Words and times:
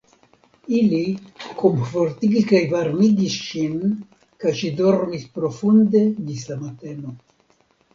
Ili 0.77 1.01
komfortigis 1.59 2.49
kaj 2.53 2.63
varmigis 2.73 3.37
ŝin 3.45 3.79
kaj 4.43 4.57
ŝi 4.63 4.75
dormis 4.83 5.33
profunde 5.41 6.07
ĝis 6.29 6.53
la 6.53 6.63
mateno. 6.69 7.19